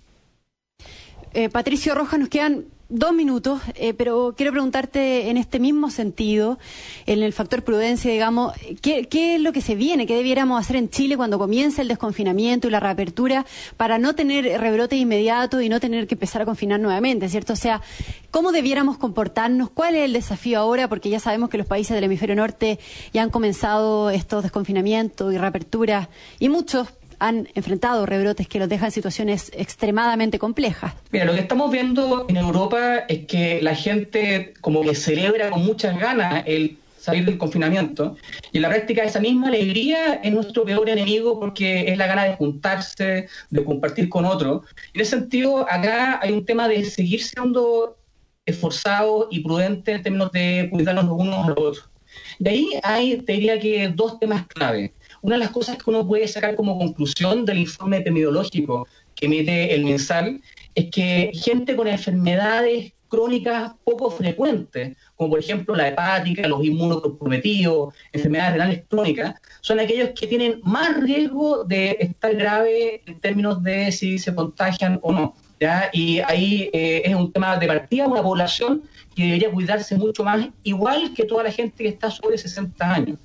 Eh, 1.33 1.49
Patricio 1.49 1.95
Rojas, 1.95 2.21
nos 2.21 2.29
quedan 2.29 2.67
dos 2.91 3.13
minutos, 3.13 3.61
eh, 3.75 3.93
pero 3.93 4.33
quiero 4.35 4.51
preguntarte 4.51 5.29
en 5.29 5.37
este 5.37 5.59
mismo 5.59 5.91
sentido, 5.91 6.59
en 7.05 7.23
el 7.23 7.35
factor 7.35 7.63
prudencia, 7.63 8.11
digamos, 8.11 8.55
¿qué, 8.81 9.07
¿qué, 9.07 9.35
es 9.35 9.41
lo 9.43 9.53
que 9.53 9.61
se 9.61 9.75
viene? 9.75 10.07
¿Qué 10.07 10.17
debiéramos 10.17 10.59
hacer 10.59 10.77
en 10.77 10.89
Chile 10.89 11.17
cuando 11.17 11.39
comience 11.39 11.83
el 11.83 11.89
desconfinamiento 11.89 12.67
y 12.67 12.71
la 12.71 12.81
reapertura 12.81 13.45
para 13.77 13.99
no 13.99 14.15
tener 14.15 14.45
rebrote 14.59 14.97
inmediato 14.97 15.61
y 15.61 15.69
no 15.69 15.81
tener 15.81 16.07
que 16.07 16.15
empezar 16.15 16.43
a 16.43 16.45
confinar 16.47 16.81
nuevamente, 16.81 17.29
¿cierto? 17.29 17.53
O 17.53 17.57
sea, 17.57 17.83
¿cómo 18.31 18.53
debiéramos 18.53 18.97
comportarnos? 18.97 19.69
¿Cuál 19.69 19.95
es 19.95 20.05
el 20.05 20.15
desafío 20.15 20.59
ahora? 20.59 20.89
Porque 20.89 21.11
ya 21.11 21.21
sabemos 21.21 21.51
que 21.51 21.59
los 21.59 21.67
países 21.67 21.95
del 21.95 22.05
hemisferio 22.05 22.37
norte 22.37 22.79
ya 23.13 23.23
han 23.23 23.31
comenzado 23.31 24.09
estos 24.09 24.43
desconfinamientos 24.43 25.35
y 25.35 25.37
reaperturas 25.37 26.09
y 26.39 26.49
muchos 26.49 26.89
han 27.19 27.49
enfrentado 27.55 28.07
rebrotes 28.07 28.49
que 28.49 28.59
los 28.59 28.69
dejan 28.69 28.87
en 28.87 28.93
situaciones 28.93 29.51
extremadamente 29.55 30.39
complejas. 30.39 30.95
Mira, 31.11 31.25
lo 31.25 31.35
que 31.35 31.41
estamos 31.41 31.71
viendo 31.71 32.27
en 32.29 32.37
Europa 32.37 32.99
es 33.09 33.27
que 33.27 33.61
la 33.63 33.75
gente 33.75 34.55
como 34.61 34.83
que 34.83 34.95
celebra 34.95 35.51
con 35.51 35.65
muchas 35.65 35.99
ganas 35.99 36.45
el 36.47 36.79
salir 36.99 37.25
del 37.25 37.39
confinamiento 37.39 38.17
y 38.53 38.59
en 38.59 38.63
la 38.63 38.69
práctica 38.69 39.03
esa 39.03 39.21
misma 39.21 39.49
alegría 39.49 40.15
es 40.15 40.33
nuestro 40.33 40.65
peor 40.65 40.89
enemigo 40.89 41.39
porque 41.41 41.91
es 41.91 41.97
la 41.97 42.07
gana 42.07 42.25
de 42.25 42.35
juntarse, 42.35 43.29
de 43.51 43.65
compartir 43.65 44.09
con 44.09 44.25
otros. 44.25 44.63
En 44.93 45.01
ese 45.01 45.13
sentido, 45.13 45.67
acá 45.71 46.21
hay 46.21 46.33
un 46.33 46.45
tema 46.45 46.69
de 46.69 46.85
seguir 46.85 47.23
siendo 47.23 47.97
esforzados 48.45 49.29
y 49.31 49.41
prudentes 49.41 49.95
en 49.95 50.03
términos 50.03 50.33
de 50.33 50.69
cuidarnos 50.71 51.05
los 51.05 51.19
unos 51.19 51.45
a 51.45 51.49
los 51.49 51.59
otros. 51.59 51.91
De 52.39 52.51
ahí 52.51 52.81
hay, 52.83 53.19
te 53.23 53.35
diría 53.35 53.59
que 53.61 53.89
dos 53.89 54.19
temas 54.19 54.47
clave. 54.47 54.93
Una 55.23 55.37
de 55.37 55.41
las 55.41 55.51
cosas 55.51 55.77
que 55.77 55.91
uno 55.91 56.07
puede 56.07 56.29
sacar 56.29 56.55
como 56.55 56.79
conclusión 56.79 57.45
del 57.45 57.59
informe 57.59 57.99
epidemiológico 57.99 58.87
que 59.15 59.27
emite 59.27 59.75
el 59.75 59.85
mensal 59.85 60.41
es 60.75 60.91
que 60.91 61.33
gente 61.35 61.75
con 61.75 61.89
enfermedades 61.89 62.93
crónicas 63.09 63.73
poco 63.85 64.11
frecuentes, 64.11 64.97
como 65.17 65.31
por 65.31 65.41
ejemplo 65.41 65.75
la 65.75 65.89
hepática, 65.89 66.47
los 66.47 66.65
inmunocomprometidos, 66.65 67.95
enfermedades 68.13 68.53
renales 68.53 68.85
crónicas, 68.89 69.35
son 69.61 69.81
aquellos 69.81 70.11
que 70.11 70.27
tienen 70.27 70.61
más 70.63 71.01
riesgo 71.01 71.65
de 71.65 71.97
estar 72.01 72.35
grave 72.37 73.03
en 73.07 73.19
términos 73.21 73.63
de 73.63 73.91
si 73.93 74.19
se 74.19 74.35
contagian 74.35 74.99
o 75.03 75.13
no. 75.13 75.35
¿ya? 75.59 75.91
Y 75.93 76.21
ahí 76.21 76.71
eh, 76.73 77.03
es 77.05 77.15
un 77.15 77.33
tema 77.33 77.57
de 77.57 77.67
partida, 77.67 78.07
una 78.07 78.23
población 78.23 78.83
que 79.17 79.25
debería 79.25 79.51
cuidarse 79.51 79.97
mucho 79.97 80.23
más, 80.23 80.47
igual 80.63 81.13
que 81.15 81.25
toda 81.25 81.43
la 81.43 81.51
gente 81.51 81.83
que 81.83 81.89
está 81.89 82.11
sobre 82.11 82.39
60 82.39 82.95
años. 82.95 83.19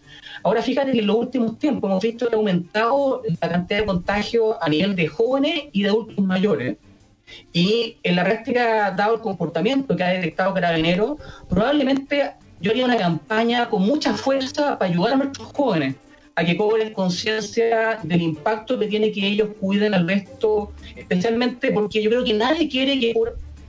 Ahora 0.44 0.62
fíjate 0.62 0.92
que 0.92 1.00
en 1.00 1.08
los 1.08 1.16
últimos 1.16 1.58
tiempos 1.58 1.90
hemos 1.90 2.04
visto 2.04 2.28
que 2.28 2.36
ha 2.36 2.38
aumentado 2.38 3.22
la 3.42 3.50
cantidad 3.50 3.80
de 3.80 3.86
contagios 3.86 4.56
a 4.62 4.70
nivel 4.70 4.96
de 4.96 5.08
jóvenes 5.08 5.64
y 5.72 5.84
de 5.84 5.90
adultos 5.90 6.26
mayores. 6.26 6.78
Y 7.54 7.98
en 8.04 8.16
la 8.18 8.26
práctica, 8.26 8.92
dado 8.92 9.16
el 9.16 9.22
comportamiento 9.22 9.96
que 9.96 10.04
ha 10.04 10.10
detectado 10.10 10.54
Carabinero, 10.54 11.18
probablemente 11.50 12.34
yo 12.60 12.72
haría 12.72 12.86
una 12.86 12.98
campaña 12.98 13.70
con 13.70 13.84
mucha 13.84 14.14
fuerza 14.14 14.78
para 14.78 14.92
ayudar 14.92 15.14
a 15.14 15.18
nuestros 15.18 15.48
jóvenes 15.54 15.96
a 16.36 16.44
que 16.44 16.58
cobren 16.58 16.94
conciencia 16.94 18.00
del 18.04 18.22
impacto 18.22 18.80
que 18.80 18.88
tiene 18.88 19.12
que 19.12 19.26
ellos 19.26 19.50
cuiden 19.60 19.94
al 19.94 20.08
resto, 20.08 20.72
especialmente 20.96 21.72
porque 21.72 22.02
yo 22.02 22.10
creo 22.10 22.24
que 22.24 22.34
nadie 22.34 22.68
quiere 22.68 23.00
que 23.00 23.14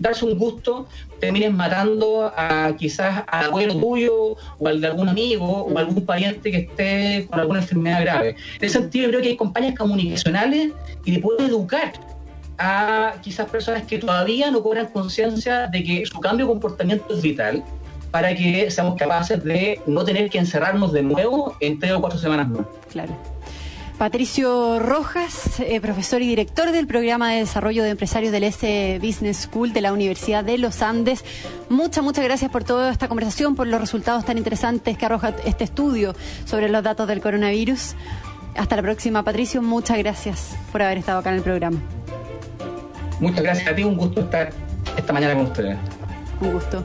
darse 0.05 0.25
un 0.25 0.39
gusto 0.39 0.87
termines 1.19 1.53
matando 1.53 2.31
a 2.37 2.75
quizás 2.79 3.25
al 3.27 3.47
abuelo 3.47 3.75
tuyo 3.77 4.37
o 4.59 4.69
al 4.69 4.81
de 4.81 4.87
algún 4.87 5.09
amigo 5.09 5.65
o 5.65 5.79
algún 5.79 6.05
pariente 6.05 6.51
que 6.51 6.59
esté 6.59 7.27
con 7.29 7.41
alguna 7.41 7.61
enfermedad 7.61 8.03
grave. 8.03 8.29
En 8.31 8.65
ese 8.65 8.79
sentido, 8.81 9.07
yo 9.07 9.11
creo 9.11 9.23
que 9.23 9.29
hay 9.31 9.37
compañías 9.37 9.75
comunicacionales 9.77 10.73
y 11.05 11.13
de 11.13 11.19
poder 11.21 11.49
educar 11.49 11.93
a 12.59 13.15
quizás 13.23 13.49
personas 13.49 13.85
que 13.85 13.99
todavía 13.99 14.51
no 14.51 14.63
cobran 14.63 14.87
conciencia 14.87 15.67
de 15.67 15.83
que 15.83 16.07
su 16.07 16.21
cambio 16.21 16.47
de 16.47 16.53
comportamiento 16.53 17.15
es 17.15 17.23
vital 17.23 17.65
para 18.11 18.35
que 18.35 18.71
seamos 18.71 18.97
capaces 18.97 19.43
de 19.43 19.81
no 19.87 20.05
tener 20.05 20.31
que 20.31 20.39
encerrarnos 20.39 20.93
de 20.93 21.03
nuevo 21.03 21.57
en 21.61 21.81
tres 21.81 21.93
o 21.93 22.01
cuatro 22.01 22.19
semanas 22.19 22.49
más. 22.49 22.67
Claro. 22.93 23.13
Patricio 23.99 24.81
Rojas, 24.81 25.61
eh, 25.61 25.81
profesor 25.81 26.21
y 26.21 26.27
director 26.27 26.73
del 26.73 26.87
programa 26.87 27.31
de 27.31 27.39
desarrollo 27.39 27.85
de 27.85 27.91
empresarios 27.91 28.33
del 28.33 28.45
S 28.45 28.99
Business 29.01 29.49
School 29.49 29.73
de 29.73 29.81
la 29.81 29.93
Universidad 29.93 30.45
de 30.45 30.59
los 30.59 30.83
Andes. 30.83 31.25
Muchas, 31.69 32.03
muchas 32.03 32.25
gracias 32.25 32.51
por 32.51 32.65
toda 32.65 32.91
esta 32.91 33.09
conversación, 33.09 33.55
por 33.55 33.67
los 33.69 33.81
resultados 33.81 34.25
tan 34.25 34.37
interesantes 34.37 34.99
que 34.99 35.07
arroja 35.07 35.35
este 35.45 35.65
estudio 35.65 36.15
sobre 36.45 36.69
los 36.69 36.83
datos 36.83 37.07
del 37.07 37.21
coronavirus. 37.21 37.95
Hasta 38.57 38.77
la 38.77 38.83
próxima, 38.83 39.23
Patricio. 39.23 39.63
Muchas 39.63 39.97
gracias 39.99 40.57
por 40.73 40.83
haber 40.83 40.99
estado 40.99 41.21
acá 41.21 41.31
en 41.31 41.37
el 41.37 41.43
programa. 41.43 41.81
Muchas 43.21 43.43
gracias 43.43 43.69
a 43.69 43.75
ti, 43.75 43.85
un 43.85 43.97
gusto 43.97 44.23
estar 44.23 44.51
esta 44.97 45.13
mañana 45.13 45.35
con 45.35 45.47
ustedes. 45.47 45.79
Un 46.41 46.53
gusto. 46.53 46.85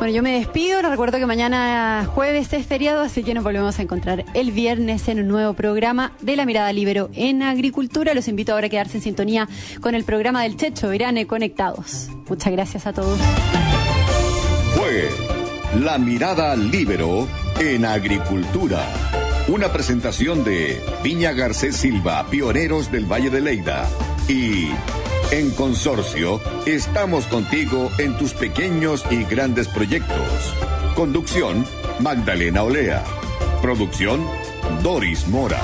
Bueno, 0.00 0.14
yo 0.14 0.22
me 0.22 0.32
despido, 0.32 0.80
les 0.80 0.90
recuerdo 0.90 1.18
que 1.18 1.26
mañana 1.26 2.08
jueves 2.14 2.50
es 2.54 2.64
feriado, 2.64 3.02
así 3.02 3.22
que 3.22 3.34
nos 3.34 3.44
volvemos 3.44 3.78
a 3.78 3.82
encontrar 3.82 4.24
el 4.32 4.50
viernes 4.50 5.06
en 5.08 5.20
un 5.20 5.28
nuevo 5.28 5.52
programa 5.52 6.12
de 6.22 6.36
La 6.36 6.46
Mirada 6.46 6.72
Libero 6.72 7.10
en 7.12 7.42
Agricultura. 7.42 8.14
Los 8.14 8.26
invito 8.26 8.54
ahora 8.54 8.68
a 8.68 8.70
quedarse 8.70 8.96
en 8.96 9.02
sintonía 9.02 9.46
con 9.82 9.94
el 9.94 10.04
programa 10.04 10.42
del 10.42 10.56
Checho, 10.56 10.94
Irane 10.94 11.26
Conectados. 11.26 12.08
Muchas 12.30 12.50
gracias 12.50 12.86
a 12.86 12.94
todos. 12.94 13.18
Fue 14.74 15.10
La 15.78 15.98
Mirada 15.98 16.56
Libero 16.56 17.28
en 17.58 17.84
Agricultura. 17.84 18.80
Una 19.48 19.70
presentación 19.70 20.44
de 20.44 20.80
Viña 21.04 21.32
Garcés 21.32 21.76
Silva, 21.76 22.26
pioneros 22.30 22.90
del 22.90 23.04
Valle 23.04 23.28
de 23.28 23.42
Leida. 23.42 23.86
Y 24.28 24.70
en 25.32 25.50
Consorcio, 25.52 26.40
estamos 26.66 27.26
contigo 27.26 27.90
en 27.98 28.16
tus 28.16 28.34
pequeños 28.34 29.04
y 29.10 29.24
grandes 29.24 29.68
proyectos. 29.68 30.54
Conducción, 30.96 31.64
Magdalena 32.00 32.64
Olea. 32.64 33.04
Producción, 33.62 34.26
Doris 34.82 35.28
Mora. 35.28 35.60